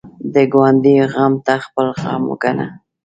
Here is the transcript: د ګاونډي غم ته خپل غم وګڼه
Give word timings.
د 0.33 0.35
ګاونډي 0.53 0.95
غم 1.13 1.33
ته 1.45 1.53
خپل 1.65 1.87
غم 2.01 2.21
وګڼه 2.29 2.67